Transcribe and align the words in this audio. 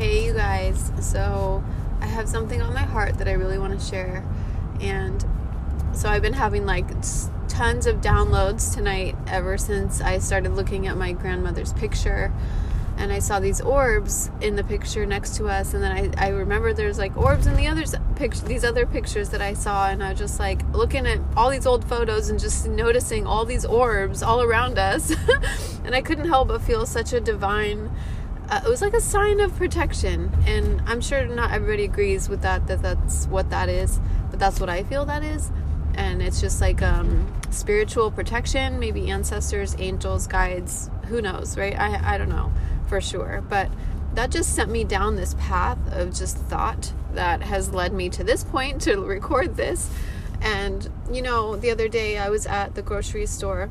Hey, 0.00 0.24
you 0.24 0.32
guys. 0.32 0.90
So, 0.98 1.62
I 2.00 2.06
have 2.06 2.26
something 2.26 2.62
on 2.62 2.72
my 2.72 2.84
heart 2.84 3.18
that 3.18 3.28
I 3.28 3.32
really 3.32 3.58
want 3.58 3.78
to 3.78 3.86
share. 3.86 4.24
And 4.80 5.22
so, 5.92 6.08
I've 6.08 6.22
been 6.22 6.32
having 6.32 6.64
like 6.64 6.88
tons 7.48 7.84
of 7.84 7.96
downloads 7.96 8.74
tonight 8.74 9.14
ever 9.26 9.58
since 9.58 10.00
I 10.00 10.16
started 10.16 10.52
looking 10.52 10.86
at 10.86 10.96
my 10.96 11.12
grandmother's 11.12 11.74
picture. 11.74 12.32
And 12.96 13.12
I 13.12 13.18
saw 13.18 13.40
these 13.40 13.60
orbs 13.60 14.30
in 14.40 14.56
the 14.56 14.64
picture 14.64 15.04
next 15.04 15.36
to 15.36 15.48
us, 15.48 15.74
and 15.74 15.82
then 15.82 15.92
I, 15.92 16.28
I 16.28 16.28
remember 16.30 16.72
there's 16.72 16.96
like 16.96 17.14
orbs 17.18 17.46
in 17.46 17.54
the 17.56 17.66
others 17.66 17.94
picture 18.16 18.46
these 18.46 18.64
other 18.64 18.86
pictures 18.86 19.28
that 19.30 19.42
I 19.42 19.52
saw, 19.52 19.90
and 19.90 20.02
I 20.02 20.12
was 20.12 20.18
just 20.18 20.38
like 20.38 20.62
looking 20.72 21.06
at 21.06 21.20
all 21.36 21.50
these 21.50 21.66
old 21.66 21.84
photos 21.84 22.30
and 22.30 22.40
just 22.40 22.66
noticing 22.66 23.26
all 23.26 23.44
these 23.44 23.66
orbs 23.66 24.22
all 24.22 24.40
around 24.40 24.78
us, 24.78 25.14
and 25.84 25.94
I 25.94 26.00
couldn't 26.00 26.28
help 26.28 26.48
but 26.48 26.62
feel 26.62 26.86
such 26.86 27.12
a 27.12 27.20
divine 27.20 27.90
uh, 28.50 28.60
it 28.64 28.68
was 28.68 28.82
like 28.82 28.94
a 28.94 29.00
sign 29.00 29.40
of 29.40 29.54
protection 29.56 30.30
and 30.46 30.82
i'm 30.86 31.00
sure 31.00 31.24
not 31.26 31.52
everybody 31.52 31.84
agrees 31.84 32.28
with 32.28 32.42
that 32.42 32.66
that 32.66 32.82
that's 32.82 33.26
what 33.26 33.48
that 33.50 33.68
is 33.68 34.00
but 34.30 34.38
that's 34.38 34.60
what 34.60 34.68
i 34.68 34.82
feel 34.82 35.04
that 35.04 35.22
is. 35.22 35.50
And 35.94 36.22
it's 36.22 36.40
just 36.40 36.60
like 36.60 36.82
um, 36.82 37.32
spiritual 37.50 38.10
protection 38.10 38.78
maybe 38.78 39.10
ancestors 39.10 39.74
angels 39.78 40.26
guides 40.26 40.90
who 41.06 41.20
knows 41.20 41.56
right? 41.58 41.78
I, 41.78 42.14
I 42.14 42.18
don't 42.18 42.28
know 42.28 42.52
for 42.86 43.00
sure. 43.00 43.42
But 43.48 43.70
that 44.14 44.30
just 44.30 44.54
sent 44.54 44.70
me 44.70 44.84
down 44.84 45.16
this 45.16 45.34
path 45.34 45.78
of 45.92 46.14
just 46.14 46.36
thought 46.36 46.92
that 47.12 47.42
has 47.42 47.72
led 47.72 47.92
me 47.92 48.08
to 48.10 48.24
this 48.24 48.44
point 48.44 48.80
to 48.82 49.00
record 49.00 49.56
this. 49.56 49.90
And 50.40 50.88
you 51.12 51.22
know 51.22 51.56
the 51.56 51.70
other 51.70 51.88
day 51.88 52.16
i 52.18 52.30
was 52.30 52.46
at 52.46 52.74
the 52.74 52.82
grocery 52.82 53.26
store 53.26 53.68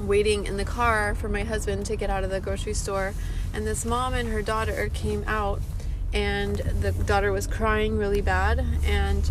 waiting 0.00 0.46
in 0.46 0.56
the 0.56 0.64
car 0.64 1.14
for 1.14 1.28
my 1.28 1.44
husband 1.44 1.86
to 1.86 1.96
get 1.96 2.10
out 2.10 2.24
of 2.24 2.30
the 2.30 2.40
grocery 2.40 2.74
store. 2.74 3.14
And 3.52 3.66
this 3.66 3.84
mom 3.84 4.14
and 4.14 4.28
her 4.28 4.42
daughter 4.42 4.90
came 4.92 5.24
out 5.26 5.60
and 6.12 6.56
the 6.56 6.92
daughter 6.92 7.32
was 7.32 7.46
crying 7.46 7.98
really 7.98 8.20
bad. 8.20 8.64
And 8.84 9.30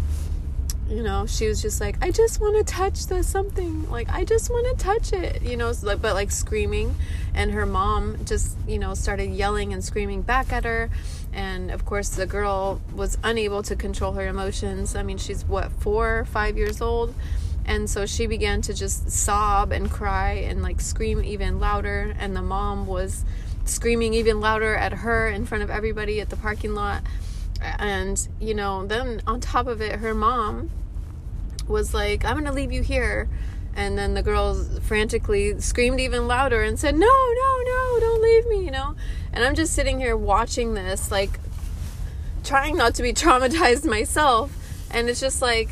you 0.89 1.03
know 1.03 1.25
she 1.25 1.47
was 1.49 1.61
just 1.61 1.81
like 1.81 2.01
i 2.01 2.09
just 2.09 2.39
want 2.39 2.55
to 2.55 2.63
touch 2.63 3.07
the 3.07 3.21
something. 3.21 3.89
Like 3.89 4.07
i 4.09 4.23
just 4.23 4.49
want 4.49 4.77
to 4.77 4.83
touch 4.83 5.11
it 5.11 5.41
you 5.41 5.57
know 5.57 5.73
but 5.83 6.01
like 6.01 6.31
screaming. 6.31 6.95
And 7.33 7.51
her 7.51 7.65
mom 7.65 8.23
just 8.25 8.55
you 8.67 8.79
know 8.79 8.93
started 8.93 9.31
yelling 9.31 9.73
and 9.73 9.83
screaming 9.83 10.21
back 10.21 10.51
at 10.51 10.63
her. 10.63 10.89
And 11.33 11.71
of 11.71 11.85
course 11.85 12.09
the 12.09 12.25
girl 12.25 12.81
was 12.95 13.17
unable 13.23 13.63
to 13.63 13.75
control 13.75 14.13
her 14.13 14.27
emotions. 14.27 14.95
I 14.95 15.03
mean 15.03 15.17
she's 15.17 15.45
what 15.45 15.71
four 15.71 16.25
five 16.25 16.57
years 16.57 16.81
old 16.81 17.13
and 17.67 17.89
so 17.89 18.05
she 18.05 18.27
began 18.27 18.61
to 18.61 18.73
just 18.73 19.11
sob 19.11 19.71
and 19.71 19.91
cry 19.91 20.31
and 20.31 20.63
like 20.63 20.79
scream 20.79 21.23
even 21.23 21.59
louder 21.59 22.15
and 22.17 22.35
the 22.35 22.41
mom 22.41 22.87
was 22.87 23.25
screaming 23.65 24.13
even 24.13 24.39
louder 24.39 24.75
at 24.75 24.93
her 24.93 25.27
in 25.27 25.45
front 25.45 25.63
of 25.63 25.69
everybody 25.69 26.21
at 26.21 26.29
the 26.29 26.37
parking 26.37 26.73
lot. 26.73 27.03
And, 27.61 28.25
you 28.39 28.53
know, 28.53 28.85
then 28.85 29.21
on 29.27 29.41
top 29.41 29.67
of 29.67 29.81
it, 29.81 29.99
her 29.99 30.13
mom 30.13 30.69
was 31.67 31.93
like, 31.93 32.23
I'm 32.23 32.33
going 32.33 32.45
to 32.45 32.53
leave 32.53 32.71
you 32.71 32.81
here. 32.81 33.27
And 33.75 33.97
then 33.97 34.13
the 34.13 34.23
girls 34.23 34.79
frantically 34.79 35.59
screamed 35.59 35.99
even 35.99 36.27
louder 36.27 36.63
and 36.63 36.79
said, 36.79 36.95
No, 36.95 37.05
no, 37.05 37.63
no, 37.63 37.99
don't 37.99 38.21
leave 38.21 38.47
me, 38.47 38.65
you 38.65 38.71
know? 38.71 38.95
And 39.31 39.43
I'm 39.43 39.53
just 39.53 39.73
sitting 39.73 39.99
here 39.99 40.17
watching 40.17 40.73
this, 40.73 41.11
like, 41.11 41.39
trying 42.43 42.75
not 42.75 42.95
to 42.95 43.03
be 43.03 43.13
traumatized 43.13 43.85
myself. 43.85 44.51
And 44.89 45.09
it's 45.09 45.19
just 45.19 45.41
like, 45.41 45.69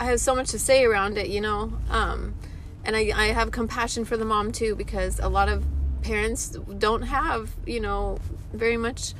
I 0.00 0.06
have 0.06 0.20
so 0.20 0.34
much 0.34 0.50
to 0.50 0.58
say 0.58 0.84
around 0.84 1.18
it, 1.18 1.28
you 1.28 1.40
know? 1.40 1.74
Um, 1.88 2.34
and 2.84 2.96
I, 2.96 3.12
I 3.14 3.26
have 3.28 3.50
compassion 3.50 4.04
for 4.04 4.16
the 4.16 4.24
mom 4.24 4.52
too 4.52 4.74
because 4.74 5.18
a 5.20 5.28
lot 5.28 5.48
of 5.48 5.64
parents 6.02 6.50
don't 6.78 7.02
have, 7.02 7.54
you 7.66 7.80
know, 7.80 8.18
very 8.52 8.76
much 8.76 9.14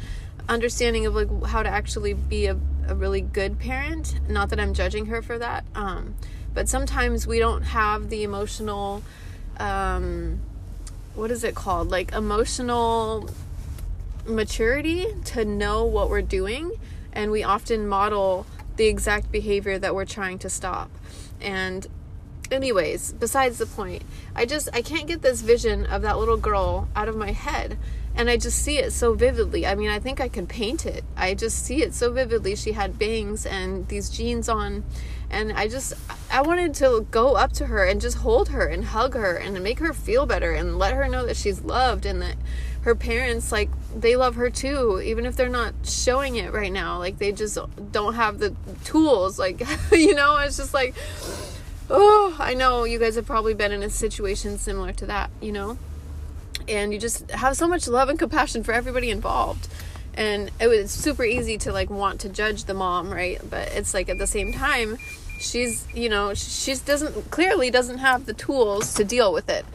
understanding 0.48 1.06
of 1.06 1.14
like 1.14 1.44
how 1.46 1.62
to 1.62 1.68
actually 1.68 2.12
be 2.12 2.46
a, 2.46 2.58
a 2.88 2.94
really 2.94 3.20
good 3.20 3.58
parent. 3.58 4.20
Not 4.28 4.50
that 4.50 4.60
I'm 4.60 4.74
judging 4.74 5.06
her 5.06 5.22
for 5.22 5.38
that. 5.38 5.64
Um, 5.74 6.14
but 6.52 6.68
sometimes 6.68 7.26
we 7.26 7.38
don't 7.38 7.62
have 7.62 8.10
the 8.10 8.22
emotional 8.22 9.02
um, 9.58 10.40
what 11.14 11.30
is 11.30 11.44
it 11.44 11.54
called? 11.54 11.90
Like 11.90 12.12
emotional 12.12 13.30
maturity 14.26 15.06
to 15.26 15.44
know 15.44 15.84
what 15.84 16.10
we're 16.10 16.22
doing 16.22 16.72
and 17.12 17.30
we 17.30 17.42
often 17.42 17.86
model 17.86 18.46
the 18.76 18.86
exact 18.86 19.30
behavior 19.30 19.78
that 19.78 19.94
we're 19.94 20.04
trying 20.04 20.38
to 20.40 20.50
stop. 20.50 20.90
And 21.40 21.86
anyways 22.50 23.12
besides 23.14 23.58
the 23.58 23.66
point 23.66 24.02
i 24.34 24.44
just 24.44 24.68
i 24.72 24.82
can't 24.82 25.06
get 25.06 25.22
this 25.22 25.40
vision 25.40 25.86
of 25.86 26.02
that 26.02 26.18
little 26.18 26.36
girl 26.36 26.88
out 26.94 27.08
of 27.08 27.16
my 27.16 27.32
head. 27.32 27.78
And 28.16 28.30
i 28.30 28.36
just 28.36 28.60
see 28.60 28.78
it 28.78 28.92
so 28.92 29.14
vividly. 29.14 29.66
I 29.66 29.74
mean 29.74 29.90
i 29.90 29.98
think 29.98 30.20
i 30.20 30.28
can 30.28 30.46
paint 30.46 30.86
it. 30.86 31.04
I 31.16 31.34
just 31.34 31.64
see 31.64 31.82
it 31.82 31.94
so 31.94 32.12
vividly. 32.12 32.54
She 32.54 32.72
had 32.72 32.98
bangs 32.98 33.44
and 33.44 33.88
these 33.88 34.08
jeans 34.08 34.48
on. 34.48 34.84
And 35.30 35.52
i 35.52 35.66
just 35.66 35.94
i 36.30 36.40
wanted 36.42 36.74
to 36.74 37.06
go 37.10 37.34
up 37.34 37.52
to 37.54 37.66
her 37.66 37.84
and 37.84 38.00
just 38.00 38.18
hold 38.18 38.50
her 38.50 38.66
and 38.66 38.84
hug 38.84 39.14
her 39.14 39.34
and 39.36 39.60
make 39.62 39.80
her 39.80 39.92
feel 39.92 40.26
better 40.26 40.52
and 40.52 40.78
let 40.78 40.94
her 40.94 41.08
know 41.08 41.26
that 41.26 41.36
she's 41.36 41.62
loved 41.62 42.06
and 42.06 42.22
that 42.22 42.36
her 42.84 42.94
parents 42.94 43.50
like 43.50 43.68
they 43.94 44.16
love 44.16 44.36
her 44.36 44.48
too 44.48 45.00
even 45.02 45.26
if 45.26 45.36
they're 45.36 45.48
not 45.48 45.74
showing 45.84 46.36
it 46.36 46.52
right 46.52 46.72
now 46.72 46.98
like 46.98 47.18
they 47.18 47.32
just 47.32 47.58
don't 47.92 48.14
have 48.14 48.38
the 48.38 48.54
tools 48.84 49.38
like 49.38 49.62
you 49.92 50.14
know 50.14 50.36
it's 50.36 50.56
just 50.56 50.72
like 50.72 50.94
oh, 51.90 52.36
I 52.38 52.54
know 52.54 52.84
you 52.84 52.98
guys 52.98 53.16
have 53.16 53.26
probably 53.26 53.54
been 53.54 53.72
in 53.72 53.82
a 53.82 53.90
situation 53.90 54.58
similar 54.58 54.92
to 54.92 55.06
that, 55.06 55.30
you 55.40 55.52
know? 55.52 55.78
And 56.68 56.92
you 56.92 56.98
just 56.98 57.30
have 57.30 57.56
so 57.56 57.68
much 57.68 57.86
love 57.88 58.08
and 58.08 58.18
compassion 58.18 58.62
for 58.64 58.72
everybody 58.72 59.10
involved. 59.10 59.68
And 60.14 60.50
it 60.60 60.68
was 60.68 60.90
super 60.90 61.24
easy 61.24 61.58
to 61.58 61.72
like 61.72 61.90
want 61.90 62.20
to 62.20 62.28
judge 62.28 62.64
the 62.64 62.74
mom, 62.74 63.12
right? 63.12 63.40
But 63.48 63.68
it's 63.72 63.92
like 63.92 64.08
at 64.08 64.18
the 64.18 64.26
same 64.26 64.52
time, 64.52 64.96
she's, 65.40 65.86
you 65.92 66.08
know, 66.08 66.34
she 66.34 66.74
doesn't 66.76 67.30
clearly 67.30 67.70
doesn't 67.70 67.98
have 67.98 68.26
the 68.26 68.34
tools 68.34 68.94
to 68.94 69.04
deal 69.04 69.32
with 69.32 69.48
it, 69.50 69.66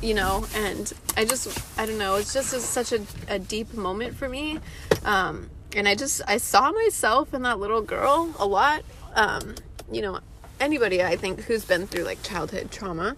you 0.00 0.14
know? 0.14 0.46
And 0.54 0.92
I 1.16 1.24
just, 1.24 1.48
I 1.78 1.86
don't 1.86 1.98
know, 1.98 2.16
it's 2.16 2.32
just 2.32 2.50
such 2.50 2.92
a, 2.92 3.00
a 3.28 3.38
deep 3.38 3.74
moment 3.74 4.16
for 4.16 4.28
me. 4.28 4.58
Um, 5.04 5.50
and 5.74 5.88
I 5.88 5.94
just, 5.94 6.22
I 6.26 6.38
saw 6.38 6.72
myself 6.72 7.34
in 7.34 7.42
that 7.42 7.58
little 7.58 7.82
girl 7.82 8.34
a 8.38 8.46
lot. 8.46 8.82
Um, 9.14 9.54
you 9.90 10.02
know, 10.02 10.20
anybody 10.60 11.02
I 11.02 11.16
think 11.16 11.42
who's 11.42 11.64
been 11.64 11.86
through 11.86 12.04
like 12.04 12.22
childhood 12.22 12.70
trauma 12.70 13.16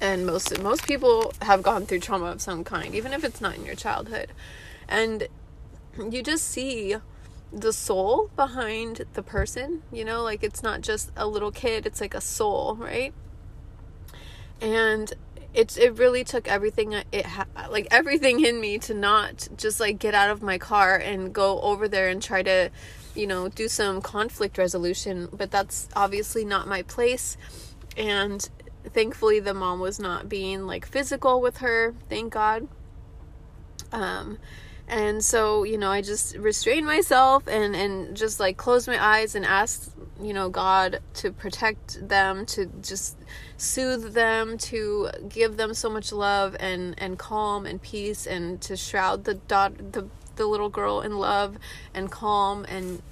and 0.00 0.26
most 0.26 0.60
most 0.60 0.86
people 0.86 1.32
have 1.42 1.62
gone 1.62 1.86
through 1.86 2.00
trauma 2.00 2.26
of 2.26 2.40
some 2.40 2.64
kind 2.64 2.94
even 2.94 3.12
if 3.12 3.22
it's 3.24 3.40
not 3.40 3.54
in 3.54 3.64
your 3.64 3.74
childhood 3.74 4.32
and 4.88 5.28
you 6.10 6.22
just 6.22 6.48
see 6.48 6.96
the 7.52 7.72
soul 7.72 8.30
behind 8.34 9.04
the 9.12 9.22
person 9.22 9.82
you 9.92 10.04
know 10.04 10.22
like 10.22 10.42
it's 10.42 10.62
not 10.62 10.80
just 10.80 11.10
a 11.16 11.26
little 11.26 11.52
kid 11.52 11.86
it's 11.86 12.00
like 12.00 12.14
a 12.14 12.20
soul 12.20 12.74
right 12.76 13.12
and 14.60 15.12
it's 15.54 15.76
it 15.76 15.98
really 15.98 16.24
took 16.24 16.48
everything 16.48 16.94
it 17.12 17.26
ha- 17.26 17.46
like 17.70 17.86
everything 17.90 18.44
in 18.44 18.60
me 18.60 18.78
to 18.78 18.94
not 18.94 19.48
just 19.56 19.80
like 19.80 19.98
get 19.98 20.14
out 20.14 20.30
of 20.30 20.42
my 20.42 20.58
car 20.58 20.96
and 20.96 21.32
go 21.32 21.60
over 21.60 21.88
there 21.88 22.08
and 22.08 22.22
try 22.22 22.42
to 22.42 22.70
you 23.14 23.26
know, 23.26 23.48
do 23.48 23.68
some 23.68 24.00
conflict 24.00 24.58
resolution, 24.58 25.28
but 25.32 25.50
that's 25.50 25.88
obviously 25.94 26.44
not 26.44 26.66
my 26.66 26.82
place. 26.82 27.36
And 27.96 28.48
thankfully, 28.84 29.40
the 29.40 29.54
mom 29.54 29.80
was 29.80 29.98
not 29.98 30.28
being 30.28 30.66
like 30.66 30.86
physical 30.86 31.40
with 31.40 31.58
her, 31.58 31.94
thank 32.08 32.32
God. 32.32 32.68
Um, 33.92 34.38
and 34.92 35.24
so, 35.24 35.64
you 35.64 35.78
know, 35.78 35.90
I 35.90 36.02
just 36.02 36.36
restrained 36.36 36.84
myself 36.84 37.46
and, 37.46 37.74
and 37.74 38.14
just 38.14 38.38
like 38.38 38.58
closed 38.58 38.86
my 38.86 39.02
eyes 39.02 39.34
and 39.34 39.42
asked, 39.42 39.90
you 40.20 40.34
know, 40.34 40.50
God 40.50 41.00
to 41.14 41.32
protect 41.32 42.06
them, 42.06 42.44
to 42.46 42.66
just 42.82 43.16
soothe 43.56 44.12
them, 44.12 44.58
to 44.58 45.08
give 45.30 45.56
them 45.56 45.72
so 45.72 45.88
much 45.88 46.12
love 46.12 46.54
and, 46.60 46.94
and 46.98 47.18
calm 47.18 47.64
and 47.64 47.80
peace 47.80 48.26
and 48.26 48.60
to 48.60 48.76
shroud 48.76 49.24
the 49.24 49.34
dot, 49.34 49.92
the 49.92 50.08
the 50.36 50.44
little 50.44 50.68
girl 50.68 51.00
in 51.00 51.16
love 51.18 51.56
and 51.94 52.10
calm 52.10 52.64
and 52.66 53.02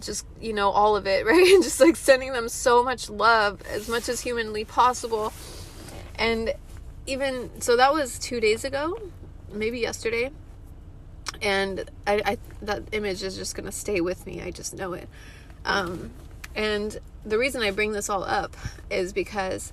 just 0.00 0.26
you 0.40 0.52
know 0.52 0.70
all 0.70 0.94
of 0.94 1.08
it 1.08 1.26
right? 1.26 1.54
And 1.54 1.62
just 1.62 1.80
like 1.80 1.96
sending 1.96 2.34
them 2.34 2.48
so 2.48 2.84
much 2.84 3.10
love 3.10 3.62
as 3.68 3.88
much 3.88 4.08
as 4.08 4.20
humanly 4.20 4.64
possible. 4.64 5.32
And 6.14 6.54
even 7.04 7.60
so 7.60 7.76
that 7.76 7.92
was 7.92 8.16
two 8.20 8.38
days 8.38 8.64
ago 8.64 8.96
maybe 9.52 9.80
yesterday 9.80 10.30
and 11.42 11.90
I, 12.06 12.22
I 12.24 12.38
that 12.62 12.82
image 12.92 13.22
is 13.22 13.36
just 13.36 13.54
gonna 13.54 13.72
stay 13.72 14.00
with 14.00 14.26
me 14.26 14.42
i 14.42 14.50
just 14.50 14.74
know 14.74 14.92
it 14.92 15.08
um 15.64 16.10
and 16.54 16.98
the 17.24 17.38
reason 17.38 17.62
i 17.62 17.70
bring 17.70 17.92
this 17.92 18.08
all 18.08 18.24
up 18.24 18.56
is 18.90 19.12
because 19.12 19.72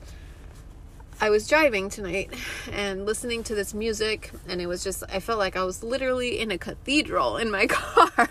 I 1.21 1.30
was 1.30 1.48
driving 1.48 1.89
tonight 1.89 2.33
and 2.71 3.06
listening 3.06 3.44
to 3.44 3.56
this 3.56 3.74
music, 3.74 4.31
and 4.48 4.60
it 4.60 4.68
was 4.68 4.83
just, 4.83 5.04
I 5.07 5.21
felt 5.21 5.39
like 5.39 5.56
I 5.56 5.63
was 5.63 5.81
literally 5.81 6.38
in 6.39 6.51
a 6.51 6.57
cathedral 6.57 7.38
in 7.38 7.50
my 7.50 7.68
car. 7.69 8.30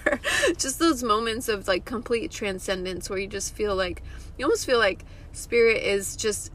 just 0.59 0.79
those 0.79 1.03
moments 1.03 1.49
of 1.49 1.67
like 1.67 1.87
complete 1.87 2.31
transcendence 2.31 3.09
where 3.09 3.19
you 3.19 3.29
just 3.29 3.55
feel 3.55 3.75
like, 3.75 4.03
you 4.37 4.45
almost 4.45 4.67
feel 4.67 4.79
like 4.79 5.07
spirit 5.33 5.83
is 5.83 6.17
just 6.17 6.53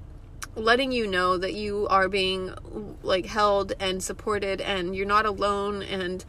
letting 0.56 0.92
you 0.92 1.08
know 1.08 1.38
that 1.38 1.54
you 1.54 1.88
are 1.90 2.10
being 2.10 2.54
like 3.04 3.26
held 3.26 3.74
and 3.80 4.04
supported 4.04 4.60
and 4.62 4.96
you're 4.96 5.08
not 5.08 5.26
alone 5.26 5.82
and 5.82 6.26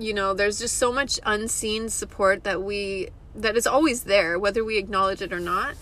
you 0.00 0.14
know 0.14 0.34
there's 0.34 0.58
just 0.58 0.78
so 0.78 0.92
much 0.92 1.20
unseen 1.24 1.88
support 1.88 2.44
that 2.44 2.62
we 2.62 3.08
that 3.34 3.56
is 3.56 3.66
always 3.66 4.04
there 4.04 4.38
whether 4.38 4.64
we 4.64 4.78
acknowledge 4.78 5.22
it 5.22 5.32
or 5.32 5.40
not 5.40 5.74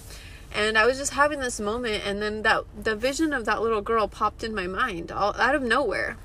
and 0.55 0.77
i 0.77 0.87
was 0.87 0.99
just 0.99 1.13
having 1.15 1.41
this 1.41 1.61
moment 1.61 2.07
and 2.07 2.21
then 2.21 2.43
that 2.43 2.65
the 2.83 2.95
vision 2.97 3.33
of 3.33 3.45
that 3.45 3.63
little 3.63 3.81
girl 3.81 4.09
popped 4.09 4.43
in 4.43 4.55
my 4.55 4.67
mind 4.67 5.11
all 5.13 5.35
out 5.37 5.55
of 5.55 5.63
nowhere 5.63 6.17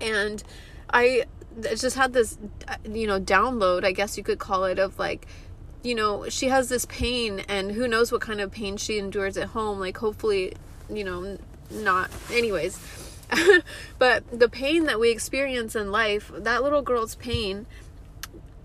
and 0.00 0.42
i 0.92 1.24
just 1.76 1.96
had 1.96 2.12
this 2.12 2.38
uh, 2.68 2.76
you 2.88 3.06
know 3.06 3.20
download 3.20 3.84
i 3.84 3.92
guess 3.92 4.16
you 4.16 4.22
could 4.22 4.38
call 4.38 4.64
it 4.64 4.78
of 4.78 4.98
like 4.98 5.26
you 5.82 5.94
know, 5.94 6.28
she 6.28 6.48
has 6.48 6.68
this 6.68 6.84
pain 6.86 7.40
and 7.48 7.72
who 7.72 7.88
knows 7.88 8.12
what 8.12 8.20
kind 8.20 8.40
of 8.40 8.50
pain 8.50 8.76
she 8.76 8.98
endures 8.98 9.36
at 9.36 9.48
home. 9.48 9.78
Like, 9.78 9.96
hopefully, 9.96 10.54
you 10.90 11.04
know, 11.04 11.38
not. 11.70 12.10
Anyways, 12.30 12.78
but 13.98 14.24
the 14.38 14.48
pain 14.48 14.84
that 14.84 15.00
we 15.00 15.10
experience 15.10 15.74
in 15.76 15.90
life, 15.90 16.30
that 16.34 16.62
little 16.62 16.82
girl's 16.82 17.14
pain, 17.16 17.66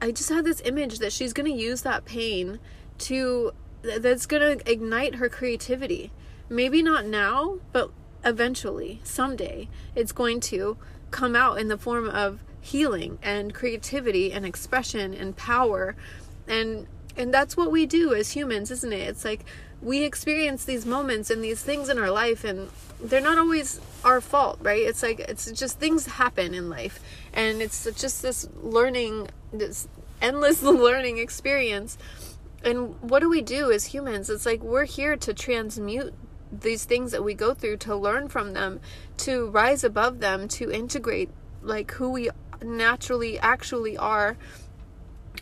I 0.02 0.12
just 0.12 0.30
had 0.30 0.46
this 0.46 0.62
image 0.66 1.00
that 1.00 1.14
she's 1.14 1.34
going 1.34 1.52
to 1.52 1.58
use 1.58 1.82
that 1.84 2.06
pain 2.06 2.60
to, 3.00 3.52
that's 3.82 4.26
going 4.26 4.60
to 4.60 4.72
ignite 4.72 5.16
her 5.16 5.30
creativity. 5.30 6.12
Maybe 6.50 6.82
not 6.82 7.06
now, 7.06 7.60
but 7.72 7.92
eventually, 8.24 9.02
someday, 9.04 9.70
it's 9.96 10.12
going 10.12 10.40
to 10.42 10.78
come 11.12 11.36
out 11.36 11.60
in 11.60 11.68
the 11.68 11.78
form 11.78 12.10
of 12.10 12.44
healing 12.60 13.20
and 13.22 13.54
creativity 13.54 14.32
and 14.32 14.46
expression 14.46 15.14
and 15.14 15.36
power 15.38 15.96
and 16.48 16.88
and 17.18 17.34
that's 17.34 17.56
what 17.56 17.72
we 17.72 17.86
do 17.86 18.14
as 18.14 18.32
humans, 18.32 18.72
isn't 18.72 18.94
it? 18.94 19.08
It's 19.08 19.26
like 19.26 19.46
we 19.82 20.04
experience 20.04 20.66
these 20.66 20.86
moments 20.86 21.30
and 21.30 21.44
these 21.44 21.62
things 21.62 21.90
in 21.90 21.98
our 21.98 22.12
life 22.12 22.44
and 22.44 22.70
they're 23.02 23.22
not 23.22 23.38
always 23.38 23.80
our 24.04 24.22
fault, 24.22 24.60
right? 24.62 24.82
It's 24.82 25.04
like 25.04 25.20
it's 25.20 25.50
just 25.52 25.80
things 25.80 26.06
happen 26.06 26.54
in 26.54 26.70
life 26.70 27.00
and 27.34 27.62
it's 27.62 27.84
just 27.96 28.22
this 28.22 28.48
learning 28.62 29.28
this 29.54 29.88
endless 30.22 30.62
learning 30.64 31.18
experience. 31.18 31.98
And 32.64 33.00
what 33.02 33.20
do 33.20 33.30
we 33.30 33.42
do 33.42 33.72
as 33.72 33.86
humans? 33.86 34.30
It's 34.30 34.46
like 34.46 34.62
we're 34.62 34.86
here 34.86 35.16
to 35.18 35.34
transmute 35.34 36.14
these 36.52 36.86
things 36.86 37.12
that 37.12 37.24
we 37.24 37.34
go 37.34 37.54
through 37.54 37.78
to 37.78 37.96
learn 37.96 38.28
from 38.28 38.54
them, 38.54 38.80
to 39.18 39.50
rise 39.50 39.84
above 39.84 40.20
them, 40.20 40.48
to 40.48 40.72
integrate 40.72 41.30
like 41.62 41.92
who 41.92 42.10
we 42.10 42.30
naturally 42.64 43.38
actually 43.40 43.98
are 43.98 44.38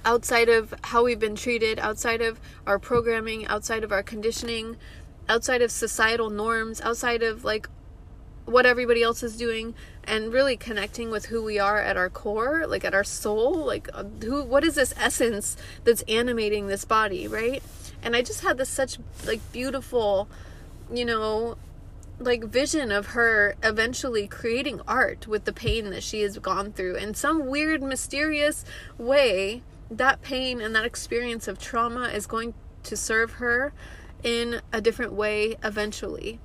outside 0.05 0.49
of 0.49 0.73
how 0.83 1.03
we've 1.03 1.19
been 1.19 1.35
treated, 1.35 1.79
outside 1.79 2.21
of 2.21 2.39
our 2.67 2.79
programming, 2.79 3.45
outside 3.47 3.83
of 3.83 3.91
our 3.91 4.03
conditioning, 4.03 4.77
outside 5.29 5.61
of 5.61 5.71
societal 5.71 6.29
norms, 6.29 6.81
outside 6.81 7.23
of 7.23 7.43
like 7.43 7.67
what 8.45 8.65
everybody 8.65 9.01
else 9.01 9.23
is 9.23 9.37
doing 9.37 9.73
and 10.03 10.33
really 10.33 10.57
connecting 10.57 11.09
with 11.09 11.27
who 11.27 11.41
we 11.41 11.57
are 11.57 11.79
at 11.79 11.95
our 11.95 12.09
core, 12.09 12.65
like 12.67 12.83
at 12.83 12.93
our 12.93 13.03
soul, 13.03 13.53
like 13.53 13.87
uh, 13.93 14.03
who 14.21 14.43
what 14.43 14.63
is 14.63 14.75
this 14.75 14.93
essence 14.97 15.55
that's 15.83 16.01
animating 16.03 16.67
this 16.67 16.83
body, 16.83 17.27
right? 17.27 17.63
And 18.01 18.15
I 18.15 18.21
just 18.21 18.41
had 18.41 18.57
this 18.57 18.69
such 18.69 18.97
like 19.25 19.39
beautiful, 19.53 20.27
you 20.91 21.05
know, 21.05 21.57
like 22.19 22.43
vision 22.43 22.91
of 22.91 23.07
her 23.07 23.55
eventually 23.63 24.27
creating 24.27 24.81
art 24.87 25.25
with 25.25 25.45
the 25.45 25.53
pain 25.53 25.89
that 25.91 26.03
she 26.03 26.21
has 26.21 26.37
gone 26.37 26.73
through 26.73 26.95
in 26.95 27.13
some 27.13 27.47
weird 27.47 27.81
mysterious 27.81 28.65
way 28.97 29.61
that 29.97 30.21
pain 30.21 30.61
and 30.61 30.75
that 30.75 30.85
experience 30.85 31.47
of 31.47 31.59
trauma 31.59 32.07
is 32.09 32.25
going 32.27 32.53
to 32.83 32.97
serve 32.97 33.33
her 33.33 33.73
in 34.23 34.61
a 34.71 34.81
different 34.81 35.13
way 35.13 35.55
eventually. 35.63 36.39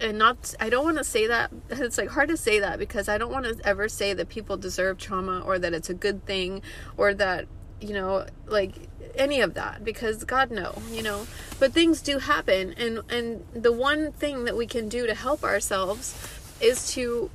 And 0.00 0.18
not 0.18 0.54
i 0.58 0.68
don't 0.68 0.84
want 0.84 0.98
to 0.98 1.04
say 1.04 1.28
that 1.28 1.52
it's 1.70 1.98
like 1.98 2.08
hard 2.08 2.28
to 2.28 2.36
say 2.36 2.58
that 2.58 2.80
because 2.80 3.08
i 3.08 3.16
don't 3.16 3.30
want 3.30 3.46
to 3.46 3.56
ever 3.64 3.88
say 3.88 4.12
that 4.12 4.28
people 4.28 4.56
deserve 4.56 4.98
trauma 4.98 5.40
or 5.40 5.56
that 5.60 5.72
it's 5.72 5.88
a 5.88 5.94
good 5.94 6.26
thing 6.26 6.62
or 6.96 7.14
that 7.14 7.46
you 7.80 7.92
know 7.94 8.26
like 8.46 8.74
any 9.14 9.40
of 9.40 9.54
that 9.54 9.84
because 9.84 10.24
god 10.24 10.50
no 10.50 10.74
you 10.90 11.02
know. 11.02 11.26
But 11.60 11.72
things 11.72 12.02
do 12.02 12.18
happen 12.18 12.74
and 12.76 13.00
and 13.08 13.44
the 13.54 13.72
one 13.72 14.12
thing 14.12 14.44
that 14.44 14.56
we 14.56 14.66
can 14.66 14.88
do 14.88 15.06
to 15.06 15.14
help 15.14 15.44
ourselves 15.44 16.14
is 16.60 16.92
to 16.92 17.30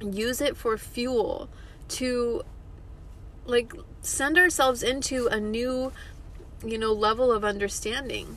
use 0.00 0.40
it 0.40 0.56
for 0.56 0.76
fuel 0.76 1.48
to 1.88 2.42
like 3.46 3.72
send 4.02 4.38
ourselves 4.38 4.82
into 4.82 5.26
a 5.28 5.40
new 5.40 5.92
you 6.64 6.78
know 6.78 6.92
level 6.92 7.32
of 7.32 7.44
understanding. 7.44 8.36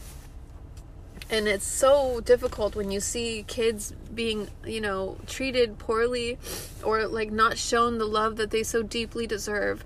And 1.29 1.47
it's 1.47 1.65
so 1.65 2.19
difficult 2.19 2.75
when 2.75 2.91
you 2.91 2.99
see 2.99 3.45
kids 3.47 3.93
being 4.13 4.49
you 4.65 4.81
know 4.81 5.17
treated 5.27 5.79
poorly 5.79 6.37
or 6.83 7.07
like 7.07 7.31
not 7.31 7.57
shown 7.57 7.97
the 7.97 8.05
love 8.05 8.35
that 8.37 8.51
they 8.51 8.63
so 8.63 8.83
deeply 8.83 9.27
deserve. 9.27 9.83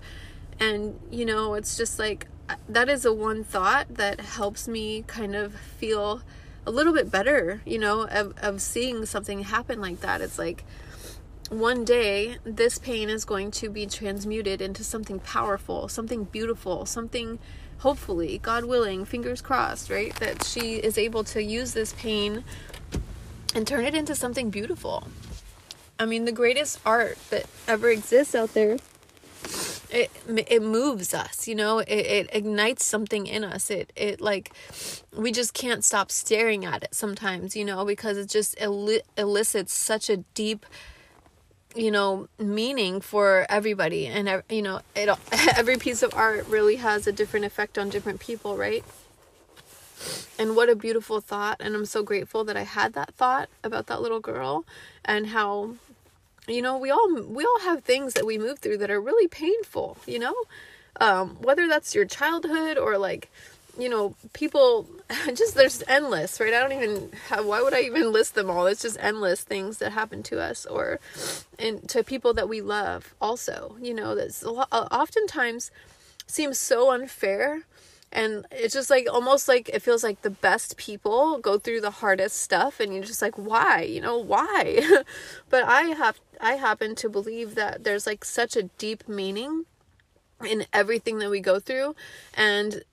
And 0.59 0.99
you 1.11 1.25
know 1.25 1.53
it's 1.53 1.77
just 1.77 1.99
like 1.99 2.27
that 2.69 2.89
is 2.89 3.05
a 3.05 3.13
one 3.13 3.43
thought 3.43 3.87
that 3.89 4.19
helps 4.19 4.67
me 4.67 5.03
kind 5.07 5.35
of 5.35 5.55
feel 5.55 6.21
a 6.67 6.71
little 6.71 6.93
bit 6.93 7.11
better 7.11 7.61
you 7.65 7.77
know 7.77 8.07
of, 8.07 8.33
of 8.37 8.61
seeing 8.61 9.05
something 9.05 9.43
happen 9.43 9.79
like 9.79 10.01
that. 10.01 10.21
It's 10.21 10.39
like 10.39 10.63
one 11.49 11.85
day 11.85 12.37
this 12.43 12.77
pain 12.77 13.09
is 13.09 13.25
going 13.25 13.51
to 13.51 13.69
be 13.69 13.85
transmuted 13.85 14.61
into 14.61 14.83
something 14.83 15.19
powerful, 15.19 15.87
something 15.87 16.23
beautiful, 16.25 16.85
something 16.85 17.39
hopefully, 17.79 18.39
God 18.41 18.65
willing, 18.65 19.05
fingers 19.05 19.41
crossed, 19.41 19.89
right? 19.89 20.15
That 20.15 20.43
she 20.43 20.75
is 20.75 20.97
able 20.97 21.23
to 21.25 21.43
use 21.43 21.73
this 21.73 21.93
pain 21.93 22.43
and 23.53 23.67
turn 23.67 23.85
it 23.85 23.95
into 23.95 24.15
something 24.15 24.49
beautiful. 24.49 25.07
I 25.99 26.05
mean, 26.05 26.25
the 26.25 26.31
greatest 26.31 26.79
art 26.85 27.17
that 27.29 27.45
ever 27.67 27.89
exists 27.89 28.35
out 28.35 28.53
there. 28.53 28.77
It 29.91 30.11
it 30.27 30.61
moves 30.61 31.13
us, 31.13 31.47
you 31.47 31.55
know. 31.55 31.79
It, 31.79 31.87
it 31.87 32.29
ignites 32.33 32.83
something 32.83 33.27
in 33.27 33.43
us. 33.43 33.69
It 33.69 33.93
it 33.95 34.19
like 34.19 34.51
we 35.15 35.31
just 35.31 35.53
can't 35.53 35.85
stop 35.85 36.11
staring 36.11 36.65
at 36.65 36.83
it 36.83 36.95
sometimes, 36.95 37.55
you 37.55 37.63
know, 37.63 37.85
because 37.85 38.17
it 38.17 38.27
just 38.27 38.59
elicits 38.59 39.73
such 39.73 40.09
a 40.09 40.17
deep 40.17 40.65
you 41.75 41.91
know 41.91 42.27
meaning 42.39 43.01
for 43.01 43.45
everybody. 43.49 44.07
And 44.07 44.43
you 44.49 44.61
know 44.61 44.81
it 44.95 45.09
every 45.57 45.77
piece 45.77 46.01
of 46.03 46.13
art 46.15 46.47
really 46.47 46.77
has 46.77 47.07
a 47.07 47.11
different 47.11 47.45
effect 47.45 47.77
on 47.77 47.89
different 47.89 48.19
people 48.19 48.57
right? 48.57 48.83
And 50.37 50.55
what 50.55 50.69
a 50.69 50.75
beautiful 50.75 51.21
thought. 51.21 51.57
And 51.59 51.75
i'm 51.75 51.85
so 51.85 52.03
grateful 52.03 52.43
that 52.45 52.57
i 52.57 52.63
had 52.63 52.93
that 52.93 53.13
thought 53.15 53.49
about 53.63 53.87
that 53.87 54.01
little 54.01 54.19
girl 54.19 54.65
and 55.03 55.27
how 55.27 55.75
you 56.47 56.61
know 56.61 56.77
we 56.77 56.91
all 56.91 57.13
we 57.23 57.43
all 57.45 57.59
have 57.61 57.83
things 57.83 58.13
that 58.13 58.25
we 58.25 58.37
move 58.37 58.59
through 58.59 58.77
that 58.77 58.91
are 58.91 59.01
really 59.01 59.27
painful 59.27 59.97
you 60.05 60.19
know? 60.19 60.35
Um, 61.01 61.37
whether 61.41 61.67
that's 61.67 61.93
your 61.93 62.05
childhood 62.05 62.77
or 62.77 62.97
like 62.97 63.29
you 63.77 63.89
know, 63.89 64.15
people 64.33 64.87
just 65.33 65.55
there's 65.55 65.83
endless, 65.87 66.39
right? 66.39 66.53
I 66.53 66.59
don't 66.59 66.73
even 66.73 67.11
have, 67.29 67.45
why 67.45 67.61
would 67.61 67.73
I 67.73 67.81
even 67.81 68.11
list 68.11 68.35
them 68.35 68.49
all? 68.49 68.67
It's 68.67 68.81
just 68.81 68.97
endless 68.99 69.41
things 69.41 69.77
that 69.79 69.91
happen 69.91 70.23
to 70.23 70.41
us 70.41 70.65
or 70.65 70.99
and 71.59 71.87
to 71.89 72.03
people 72.03 72.33
that 72.33 72.49
we 72.49 72.61
love 72.61 73.13
also, 73.21 73.75
you 73.81 73.93
know, 73.93 74.15
that's 74.15 74.43
a 74.43 74.51
lot, 74.51 74.67
uh, 74.71 74.87
oftentimes 74.91 75.71
seems 76.27 76.57
so 76.57 76.91
unfair 76.91 77.63
and 78.11 78.45
it's 78.49 78.73
just 78.73 78.89
like 78.89 79.07
almost 79.11 79.47
like 79.47 79.69
it 79.69 79.81
feels 79.81 80.03
like 80.03 80.21
the 80.21 80.29
best 80.29 80.77
people 80.77 81.37
go 81.37 81.59
through 81.59 81.81
the 81.81 81.91
hardest 81.91 82.41
stuff 82.41 82.79
and 82.79 82.93
you're 82.93 83.03
just 83.03 83.21
like 83.21 83.35
why 83.35 83.81
you 83.81 83.99
know 83.99 84.17
why 84.17 84.81
but 85.49 85.63
i 85.65 85.81
have 85.81 86.19
i 86.41 86.53
happen 86.53 86.95
to 86.95 87.09
believe 87.09 87.55
that 87.55 87.83
there's 87.83 88.07
like 88.07 88.23
such 88.23 88.55
a 88.55 88.63
deep 88.63 89.07
meaning 89.07 89.65
in 90.45 90.65
everything 90.73 91.19
that 91.19 91.29
we 91.29 91.39
go 91.39 91.59
through 91.59 91.95
and 92.33 92.83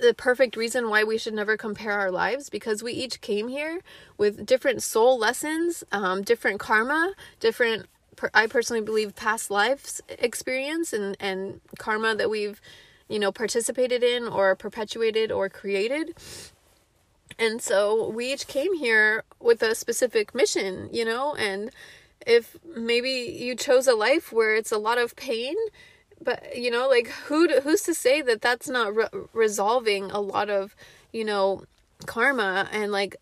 the 0.00 0.14
perfect 0.14 0.56
reason 0.56 0.90
why 0.90 1.04
we 1.04 1.18
should 1.18 1.34
never 1.34 1.56
compare 1.56 1.92
our 1.92 2.10
lives 2.10 2.50
because 2.50 2.82
we 2.82 2.92
each 2.92 3.20
came 3.20 3.48
here 3.48 3.80
with 4.18 4.44
different 4.44 4.82
soul 4.82 5.18
lessons, 5.18 5.84
um, 5.92 6.22
different 6.22 6.60
karma, 6.60 7.14
different. 7.40 7.86
Per- 8.16 8.30
I 8.32 8.46
personally 8.46 8.82
believe 8.82 9.16
past 9.16 9.50
lives 9.50 10.00
experience 10.08 10.92
and 10.92 11.16
and 11.18 11.60
karma 11.78 12.14
that 12.14 12.30
we've, 12.30 12.60
you 13.08 13.18
know, 13.18 13.32
participated 13.32 14.02
in 14.02 14.28
or 14.28 14.54
perpetuated 14.54 15.32
or 15.32 15.48
created. 15.48 16.14
And 17.38 17.60
so 17.60 18.08
we 18.10 18.32
each 18.32 18.46
came 18.46 18.74
here 18.74 19.24
with 19.40 19.62
a 19.62 19.74
specific 19.74 20.34
mission, 20.34 20.88
you 20.92 21.04
know, 21.04 21.34
and 21.34 21.70
if 22.26 22.56
maybe 22.76 23.10
you 23.10 23.56
chose 23.56 23.86
a 23.86 23.94
life 23.94 24.32
where 24.32 24.54
it's 24.54 24.70
a 24.70 24.78
lot 24.78 24.98
of 24.98 25.16
pain 25.16 25.56
but 26.24 26.56
you 26.56 26.70
know 26.70 26.88
like 26.88 27.08
who 27.26 27.48
who's 27.60 27.82
to 27.82 27.94
say 27.94 28.22
that 28.22 28.40
that's 28.40 28.68
not 28.68 28.94
re- 28.94 29.08
resolving 29.32 30.10
a 30.10 30.20
lot 30.20 30.50
of 30.50 30.74
you 31.12 31.24
know 31.24 31.64
karma 32.06 32.68
and 32.72 32.92
like 32.92 33.16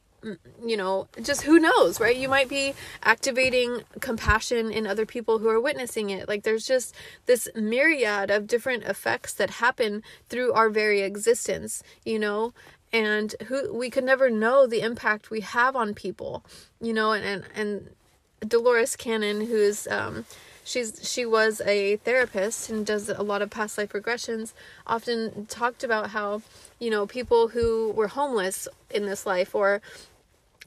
you 0.65 0.77
know 0.77 1.09
just 1.21 1.43
who 1.43 1.59
knows 1.59 1.99
right? 2.01 2.17
You 2.17 2.29
might 2.29 2.49
be 2.49 2.75
activating 3.03 3.83
compassion 4.01 4.71
in 4.71 4.87
other 4.87 5.05
people 5.05 5.39
who 5.39 5.49
are 5.49 5.61
witnessing 5.61 6.11
it. 6.11 6.29
Like 6.29 6.45
there's 6.45 6.67
just 6.67 6.95
this 7.27 7.49
myriad 7.55 8.31
of 8.31 8.47
different 8.47 8.85
effects 8.85 9.35
that 9.35 9.51
happen 9.51 10.03
through 10.29 10.53
our 10.53 10.71
very 10.71 11.01
existence 11.01 11.83
you 12.05 12.19
know? 12.19 12.53
And 12.93 13.35
who 13.47 13.73
we 13.75 13.89
could 13.91 14.05
never 14.05 14.29
know 14.31 14.67
the 14.67 14.81
impact 14.81 15.31
we 15.31 15.41
have 15.41 15.75
on 15.75 15.95
people 15.95 16.45
you 16.81 16.93
know? 16.93 17.13
And 17.13 17.25
and, 17.25 17.45
and 17.55 18.49
dolores 18.49 18.97
cannon 18.97 19.47
who's 19.47 19.87
um 19.89 20.25
she's 20.65 21.09
she 21.09 21.27
was 21.27 21.61
a 21.63 21.97
therapist 21.97 22.71
and 22.71 22.87
does 22.87 23.09
a 23.09 23.23
lot 23.23 23.43
of 23.43 23.51
past 23.51 23.79
life 23.79 23.93
regressions 23.93 24.53
often 24.87 25.47
talked 25.47 25.83
about 25.83 26.11
how 26.11 26.43
you 26.79 26.91
know 26.91 27.07
people 27.07 27.49
who 27.49 27.91
were 27.93 28.09
homeless 28.09 28.69
in 28.91 29.07
this 29.07 29.27
life 29.27 29.55
or 29.55 29.81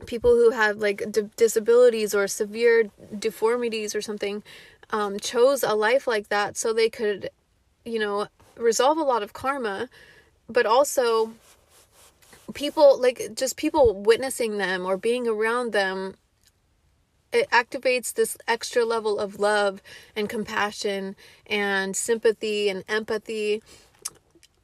people 0.05 0.31
who 0.31 0.51
have 0.51 0.77
like 0.77 1.09
d- 1.11 1.29
disabilities 1.37 2.13
or 2.13 2.27
severe 2.27 2.89
deformities 3.17 3.95
or 3.95 4.01
something 4.01 4.43
um, 4.91 5.17
chose 5.19 5.63
a 5.63 5.73
life 5.73 6.07
like 6.07 6.27
that 6.29 6.57
so 6.57 6.73
they 6.73 6.89
could 6.89 7.29
you 7.85 7.99
know 7.99 8.27
resolve 8.57 8.97
a 8.97 9.03
lot 9.03 9.23
of 9.23 9.33
karma 9.33 9.89
but 10.49 10.65
also 10.65 11.31
people 12.53 12.99
like 13.01 13.21
just 13.35 13.57
people 13.57 13.93
witnessing 13.93 14.57
them 14.57 14.85
or 14.85 14.97
being 14.97 15.27
around 15.27 15.71
them 15.71 16.15
it 17.35 17.49
activates 17.49 18.13
this 18.13 18.37
extra 18.47 18.85
level 18.85 19.19
of 19.19 19.39
love 19.39 19.81
and 20.15 20.29
compassion 20.29 21.15
and 21.47 21.95
sympathy 21.95 22.69
and 22.69 22.83
empathy 22.87 23.61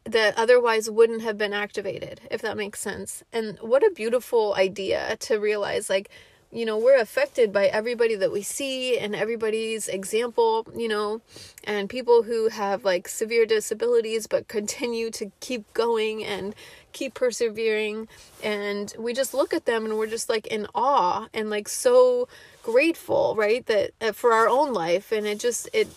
that 0.06 0.38
otherwise 0.38 0.90
wouldn't 0.90 1.22
have 1.22 1.38
been 1.38 1.54
activated 1.54 2.22
if 2.32 2.42
that 2.42 2.58
makes 2.58 2.80
sense. 2.80 3.24
And 3.34 3.60
what 3.60 3.84
a 3.84 3.92
beautiful 3.92 4.56
idea 4.56 5.18
to 5.18 5.38
realize 5.38 5.90
like 5.90 6.10
you 6.52 6.66
know 6.66 6.78
we're 6.78 7.00
affected 7.00 7.52
by 7.54 7.68
everybody 7.68 8.16
that 8.16 8.32
we 8.32 8.42
see 8.42 8.98
and 8.98 9.16
everybody's 9.16 9.88
example 9.88 10.68
you 10.76 10.88
know 10.88 11.22
and 11.64 11.90
people 11.90 12.24
who 12.24 12.50
have 12.50 12.84
like 12.84 13.08
severe 13.08 13.46
disabilities 13.46 14.28
but 14.28 14.48
continue 14.48 15.10
to 15.10 15.32
keep 15.40 15.72
going 15.74 16.24
and 16.24 16.56
keep 16.92 17.14
persevering. 17.14 18.08
And 18.44 18.94
we 18.98 19.14
just 19.14 19.34
look 19.34 19.54
at 19.54 19.66
them 19.66 19.86
and 19.86 19.98
we're 19.98 20.08
just 20.08 20.30
like 20.30 20.48
in 20.48 20.68
awe 20.74 21.28
and 21.34 21.50
like 21.50 21.68
so 21.68 22.28
grateful 22.64 23.36
right 23.36 23.66
that 23.66 23.92
uh, 24.02 24.12
for 24.12 24.34
our 24.34 24.48
own 24.48 24.74
life. 24.74 25.12
And 25.12 25.26
it 25.26 25.40
just 25.40 25.70
it 25.74 25.88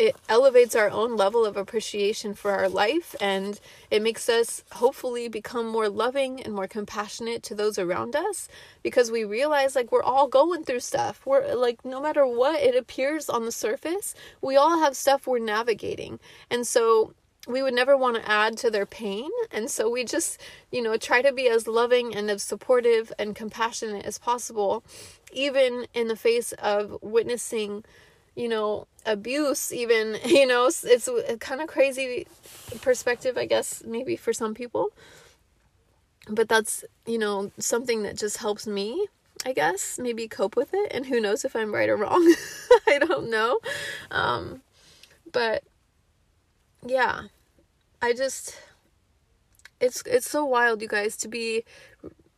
it 0.00 0.16
elevates 0.30 0.74
our 0.74 0.88
own 0.88 1.14
level 1.14 1.44
of 1.44 1.58
appreciation 1.58 2.32
for 2.32 2.52
our 2.52 2.70
life 2.70 3.14
and 3.20 3.60
it 3.90 4.00
makes 4.00 4.30
us 4.30 4.64
hopefully 4.72 5.28
become 5.28 5.68
more 5.68 5.90
loving 5.90 6.42
and 6.42 6.54
more 6.54 6.66
compassionate 6.66 7.42
to 7.42 7.54
those 7.54 7.78
around 7.78 8.16
us 8.16 8.48
because 8.82 9.10
we 9.10 9.24
realize 9.24 9.76
like 9.76 9.92
we're 9.92 10.02
all 10.02 10.26
going 10.26 10.64
through 10.64 10.80
stuff. 10.80 11.26
We're 11.26 11.54
like 11.54 11.84
no 11.84 12.00
matter 12.00 12.26
what 12.26 12.62
it 12.62 12.74
appears 12.74 13.28
on 13.28 13.44
the 13.44 13.52
surface, 13.52 14.14
we 14.40 14.56
all 14.56 14.80
have 14.80 14.96
stuff 14.96 15.26
we're 15.26 15.38
navigating. 15.38 16.18
And 16.50 16.66
so 16.66 17.12
we 17.46 17.62
would 17.62 17.74
never 17.74 17.94
want 17.94 18.16
to 18.16 18.30
add 18.30 18.56
to 18.58 18.70
their 18.70 18.86
pain. 18.86 19.30
And 19.50 19.70
so 19.70 19.90
we 19.90 20.04
just, 20.04 20.40
you 20.72 20.80
know, 20.80 20.96
try 20.96 21.20
to 21.20 21.32
be 21.32 21.46
as 21.50 21.66
loving 21.66 22.14
and 22.14 22.30
as 22.30 22.42
supportive 22.42 23.12
and 23.18 23.36
compassionate 23.36 24.06
as 24.06 24.16
possible, 24.16 24.82
even 25.30 25.86
in 25.92 26.08
the 26.08 26.16
face 26.16 26.52
of 26.52 26.96
witnessing 27.02 27.84
you 28.34 28.48
know 28.48 28.86
abuse 29.06 29.72
even 29.72 30.16
you 30.24 30.46
know 30.46 30.66
it's 30.66 31.08
a 31.08 31.36
kind 31.38 31.60
of 31.60 31.66
crazy 31.66 32.26
perspective 32.80 33.36
i 33.36 33.46
guess 33.46 33.82
maybe 33.86 34.16
for 34.16 34.32
some 34.32 34.54
people. 34.54 34.90
But 36.28 36.48
that's 36.48 36.84
you 37.06 37.18
know 37.18 37.50
something 37.58 38.02
that 38.04 38.16
just 38.16 38.36
helps 38.36 38.66
me 38.66 39.06
i 39.46 39.52
guess 39.52 39.98
maybe 39.98 40.28
cope 40.28 40.54
with 40.54 40.70
it. 40.72 40.92
And 40.92 41.06
who 41.06 41.20
knows 41.20 41.44
if 41.44 41.56
i'm 41.56 41.74
right 41.74 41.88
or 41.88 41.96
wrong. 41.96 42.34
I 42.86 42.98
don't 42.98 43.30
know. 43.30 43.58
Um 44.10 44.62
but 45.32 45.64
yeah. 46.86 47.22
I 48.02 48.12
just 48.12 48.58
it's 49.80 50.02
it's 50.06 50.30
so 50.30 50.44
wild 50.44 50.82
you 50.82 50.88
guys 50.88 51.16
to 51.18 51.28
be 51.28 51.64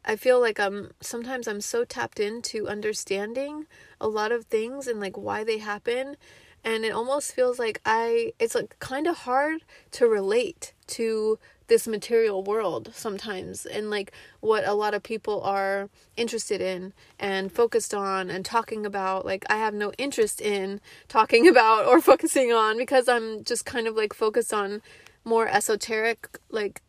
I 0.04 0.16
feel 0.16 0.40
like 0.40 0.58
I'm 0.58 0.92
sometimes 1.00 1.46
I'm 1.46 1.60
so 1.60 1.84
tapped 1.84 2.18
into 2.18 2.68
understanding 2.68 3.66
a 4.02 4.08
lot 4.08 4.32
of 4.32 4.44
things 4.46 4.86
and 4.86 5.00
like 5.00 5.16
why 5.16 5.44
they 5.44 5.58
happen 5.58 6.16
and 6.64 6.84
it 6.84 6.92
almost 6.92 7.34
feels 7.34 7.58
like 7.58 7.80
I 7.84 8.32
it's 8.38 8.54
like 8.54 8.78
kind 8.78 9.06
of 9.06 9.18
hard 9.18 9.62
to 9.92 10.06
relate 10.06 10.72
to 10.88 11.38
this 11.68 11.88
material 11.88 12.42
world 12.42 12.90
sometimes 12.92 13.64
and 13.64 13.88
like 13.88 14.12
what 14.40 14.66
a 14.66 14.74
lot 14.74 14.92
of 14.92 15.02
people 15.02 15.40
are 15.42 15.88
interested 16.16 16.60
in 16.60 16.92
and 17.18 17.50
focused 17.50 17.94
on 17.94 18.28
and 18.28 18.44
talking 18.44 18.84
about 18.84 19.24
like 19.24 19.44
I 19.48 19.56
have 19.56 19.72
no 19.74 19.92
interest 19.96 20.40
in 20.40 20.80
talking 21.08 21.48
about 21.52 21.86
or 21.86 22.00
focusing 22.00 22.52
on 22.52 22.76
because 22.76 23.08
I'm 23.08 23.44
just 23.44 23.64
kind 23.64 23.86
of 23.86 23.96
like 23.96 24.12
focused 24.12 24.52
on 24.52 24.82
more 25.24 25.48
esoteric 25.48 26.38
like 26.50 26.82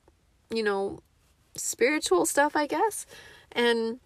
you 0.50 0.64
know 0.64 1.02
spiritual 1.56 2.26
stuff, 2.26 2.56
I 2.56 2.68
guess. 2.68 3.06
And 3.52 4.00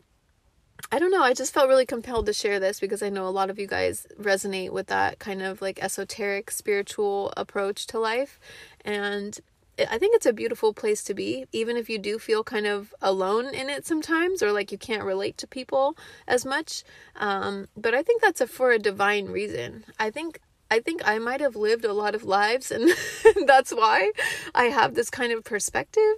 I 0.91 0.99
don't 0.99 1.11
know, 1.11 1.23
I 1.23 1.33
just 1.33 1.53
felt 1.53 1.67
really 1.67 1.85
compelled 1.85 2.27
to 2.27 2.33
share 2.33 2.59
this 2.59 2.79
because 2.79 3.03
I 3.03 3.09
know 3.09 3.27
a 3.27 3.29
lot 3.29 3.49
of 3.49 3.59
you 3.59 3.67
guys 3.67 4.07
resonate 4.19 4.71
with 4.71 4.87
that 4.87 5.19
kind 5.19 5.41
of 5.41 5.61
like 5.61 5.83
esoteric 5.83 6.49
spiritual 6.51 7.33
approach 7.35 7.87
to 7.87 7.99
life. 7.99 8.39
And 8.85 9.37
I 9.79 9.97
think 9.97 10.15
it's 10.15 10.25
a 10.25 10.33
beautiful 10.33 10.73
place 10.73 11.03
to 11.03 11.13
be, 11.13 11.45
even 11.51 11.77
if 11.77 11.89
you 11.89 11.99
do 11.99 12.17
feel 12.17 12.43
kind 12.43 12.65
of 12.65 12.93
alone 13.01 13.53
in 13.53 13.69
it 13.69 13.85
sometimes, 13.85 14.41
or 14.41 14.51
like 14.51 14.71
you 14.71 14.77
can't 14.77 15.03
relate 15.03 15.37
to 15.37 15.47
people 15.47 15.97
as 16.27 16.45
much. 16.45 16.83
Um, 17.15 17.67
but 17.75 17.93
I 17.93 18.01
think 18.01 18.21
that's 18.21 18.41
a, 18.41 18.47
for 18.47 18.71
a 18.71 18.79
divine 18.79 19.27
reason. 19.27 19.85
I 19.99 20.09
think 20.09 20.39
I 20.69 20.79
think 20.79 21.01
I 21.05 21.17
might 21.19 21.39
have 21.39 21.55
lived 21.55 21.85
a 21.85 21.93
lot 21.93 22.15
of 22.15 22.23
lives, 22.23 22.71
and 22.71 22.91
that's 23.45 23.71
why 23.71 24.11
I 24.55 24.65
have 24.65 24.95
this 24.95 25.09
kind 25.09 25.31
of 25.31 25.43
perspective. 25.43 26.15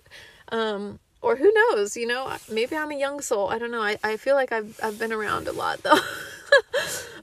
Um, 0.51 0.99
or 1.21 1.35
who 1.35 1.51
knows 1.51 1.97
you 1.97 2.07
know 2.07 2.31
maybe 2.51 2.75
i'm 2.75 2.91
a 2.91 2.97
young 2.97 3.21
soul 3.21 3.49
i 3.49 3.57
don't 3.57 3.71
know 3.71 3.81
i, 3.81 3.97
I 4.03 4.17
feel 4.17 4.35
like 4.35 4.51
i've 4.51 4.79
i've 4.83 4.99
been 4.99 5.13
around 5.13 5.47
a 5.47 5.51
lot 5.51 5.83
though. 5.83 5.99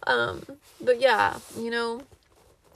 Um 0.06 0.44
but 0.80 1.00
yeah 1.00 1.38
you 1.58 1.68
know 1.68 2.00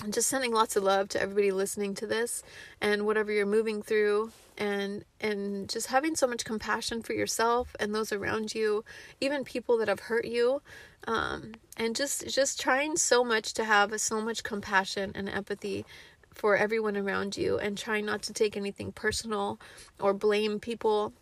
just 0.09 0.29
sending 0.29 0.53
lots 0.53 0.75
of 0.75 0.83
love 0.83 1.09
to 1.11 1.21
everybody 1.23 1.53
listening 1.53 1.95
to 1.95 2.07
this 2.07 2.43
and 2.81 3.07
whatever 3.07 3.31
you're 3.31 3.47
moving 3.47 3.83
through 3.83 4.33
and 4.57 5.05
and 5.21 5.69
just 5.69 5.89
having 5.89 6.15
so 6.15 6.27
much 6.27 6.45
compassion 6.45 7.03
for 7.03 7.13
yourself 7.13 7.75
and 7.81 7.95
those 7.95 8.13
around 8.13 8.55
you 8.55 8.85
even 9.21 9.45
people 9.45 9.79
that 9.79 9.89
have 9.89 10.01
hurt 10.01 10.25
you 10.25 10.61
um, 11.07 11.53
and 11.77 11.97
just 11.97 12.29
just 12.29 12.61
trying 12.61 12.97
so 12.97 13.25
much 13.25 13.55
to 13.55 13.65
have 13.65 13.99
so 14.01 14.21
much 14.21 14.43
compassion 14.43 15.13
and 15.15 15.29
empathy 15.29 15.85
for 16.41 16.57
everyone 16.57 16.97
around 16.97 17.37
you 17.37 17.59
and 17.59 17.77
trying 17.77 18.07
not 18.07 18.23
to 18.23 18.33
take 18.33 18.57
anything 18.57 18.91
personal 18.93 19.61
or 20.01 20.15
blame 20.15 20.59
people 20.59 21.13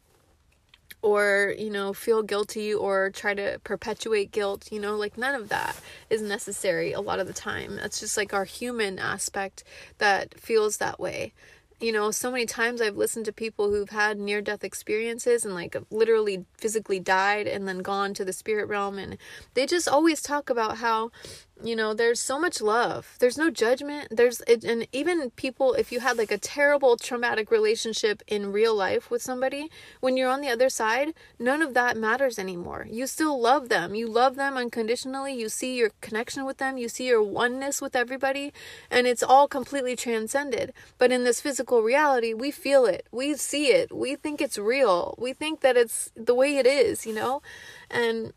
or 1.03 1.57
you 1.59 1.71
know 1.71 1.93
feel 1.93 2.23
guilty 2.23 2.73
or 2.73 3.11
try 3.11 3.35
to 3.35 3.61
perpetuate 3.65 4.31
guilt 4.31 4.71
you 4.71 4.79
know 4.79 4.95
like 4.95 5.19
none 5.19 5.35
of 5.35 5.49
that 5.49 5.75
is 6.09 6.23
necessary 6.23 6.93
a 6.93 7.01
lot 7.01 7.19
of 7.19 7.27
the 7.27 7.33
time 7.33 7.75
that's 7.75 7.99
just 7.99 8.17
like 8.17 8.33
our 8.33 8.45
human 8.45 8.97
aspect 8.97 9.65
that 9.99 10.39
feels 10.39 10.77
that 10.77 11.01
way 11.01 11.33
you 11.81 11.93
know, 11.93 12.11
so 12.11 12.31
many 12.33 12.45
times 12.45 12.81
I've 12.81 12.97
listened 12.97 13.25
to 13.27 13.33
people 13.33 13.71
who've 13.71 13.91
had 13.91 14.19
near 14.19 14.41
death 14.41 14.65
experiences 14.65 15.45
and 15.45 15.55
like 15.55 15.77
literally 15.91 16.45
physically 16.57 16.99
died 16.99 17.47
and 17.47 17.69
then 17.69 17.79
gone 17.79 18.15
to 18.15 18.25
the 18.25 18.33
spirit 18.33 18.67
realm. 18.67 18.99
And 18.99 19.17
they 19.55 19.65
just 19.65 19.89
always 19.89 20.21
talk 20.21 20.51
about 20.51 20.79
how, 20.79 21.13
you 21.63 21.75
know, 21.75 21.95
there's 21.95 22.21
so 22.21 22.39
much 22.39 22.61
love. 22.61 23.17
There's 23.19 23.39
no 23.39 23.51
judgment. 23.51 24.09
There's, 24.11 24.41
and 24.41 24.87
even 24.93 25.31
people, 25.31 25.75
if 25.75 25.91
you 25.91 26.01
had 26.01 26.17
like 26.19 26.31
a 26.31 26.39
terrible 26.39 26.97
traumatic 26.97 27.51
relationship 27.51 28.23
in 28.27 28.53
real 28.53 28.75
life 28.75 29.11
with 29.11 29.23
somebody, 29.23 29.71
when 30.01 30.17
you're 30.17 30.31
on 30.31 30.41
the 30.41 30.51
other 30.51 30.69
side, 30.69 31.15
none 31.39 31.63
of 31.63 31.75
that 31.75 31.97
matters 31.97 32.39
anymore. 32.39 32.87
You 32.91 33.07
still 33.07 33.41
love 33.41 33.69
them. 33.69 33.95
You 33.95 34.07
love 34.09 34.37
them 34.37 34.57
unconditionally. 34.57 35.35
You 35.35 35.49
see 35.49 35.77
your 35.77 35.91
connection 36.01 36.45
with 36.45 36.59
them. 36.59 36.79
You 36.79 36.89
see 36.89 37.07
your 37.07 37.23
oneness 37.23 37.81
with 37.81 37.97
everybody. 37.97 38.53
And 38.91 39.07
it's 39.07 39.23
all 39.23 39.49
completely 39.49 39.97
transcended. 39.97 40.73
But 40.99 41.13
in 41.13 41.25
this 41.25 41.41
physical 41.41 41.83
reality, 41.83 42.35
we 42.35 42.51
feel 42.51 42.87
it, 42.87 43.07
we 43.11 43.35
see 43.35 43.69
it, 43.69 43.95
we 43.95 44.17
think 44.17 44.41
it's 44.41 44.59
real, 44.59 45.15
we 45.19 45.33
think 45.33 45.61
that 45.61 45.77
it's 45.77 46.11
the 46.17 46.35
way 46.35 46.57
it 46.57 46.67
is, 46.67 47.07
you 47.07 47.15
know? 47.15 47.43
And 47.91 48.33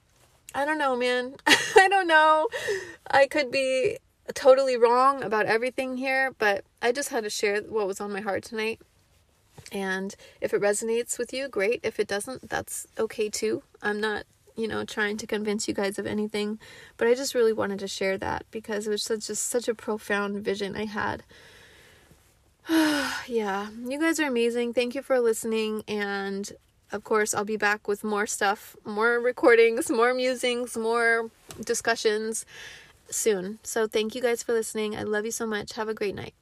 I 0.54 0.66
don't 0.66 0.78
know, 0.78 0.96
man. 0.96 1.36
I 1.48 1.88
don't 1.90 2.08
know. 2.08 2.48
I 3.10 3.28
could 3.28 3.52
be 3.52 3.98
totally 4.34 4.78
wrong 4.78 5.24
about 5.24 5.46
everything 5.46 5.98
here, 5.98 6.34
but 6.38 6.64
I 6.82 6.92
just 6.92 7.10
had 7.10 7.24
to 7.24 7.30
share 7.30 7.62
what 7.62 7.88
was 7.88 8.02
on 8.02 8.12
my 8.12 8.22
heart 8.22 8.44
tonight. 8.44 8.80
And 9.72 10.16
if 10.42 10.54
it 10.54 10.62
resonates 10.62 11.18
with 11.18 11.34
you, 11.34 11.48
great. 11.48 11.80
If 11.84 12.00
it 12.00 12.08
doesn't, 12.08 12.50
that's 12.50 12.88
okay 12.98 13.30
too. 13.30 13.64
I'm 13.82 14.02
not, 14.02 14.24
you 14.56 14.68
know, 14.68 14.84
trying 14.84 15.18
to 15.18 15.28
convince 15.28 15.68
you 15.68 15.74
guys 15.74 15.98
of 15.98 16.06
anything, 16.06 16.60
but 16.98 17.08
I 17.08 17.16
just 17.16 17.36
really 17.36 17.54
wanted 17.54 17.80
to 17.80 17.88
share 17.88 18.18
that 18.18 18.46
because 18.52 18.88
it 18.88 18.92
was 18.92 19.04
such 19.04 19.28
just 19.28 19.48
such 19.48 19.68
a 19.68 19.76
profound 19.76 20.44
vision 20.44 20.76
I 20.76 20.86
had 20.86 21.24
yeah, 23.28 23.70
you 23.86 24.00
guys 24.00 24.20
are 24.20 24.28
amazing. 24.28 24.74
Thank 24.74 24.96
you 24.96 25.02
for 25.02 25.20
listening. 25.20 25.84
And 25.88 26.52
of 26.92 27.04
course, 27.04 27.34
I'll 27.34 27.46
be 27.46 27.58
back 27.58 27.88
with 27.88 28.04
more 28.04 28.28
stuff, 28.28 28.76
more 28.86 29.20
recordings, 29.20 29.90
more 29.90 30.14
musings, 30.14 30.78
more 30.78 31.30
discussions 31.64 32.46
soon. 33.10 33.60
So 33.64 33.88
thank 33.88 34.16
you 34.16 34.22
guys 34.22 34.44
for 34.44 34.54
listening. 34.54 34.96
I 34.96 35.04
love 35.04 35.26
you 35.26 35.32
so 35.32 35.46
much. 35.46 35.74
Have 35.74 35.90
a 35.90 35.94
great 35.94 36.16
night. 36.16 36.34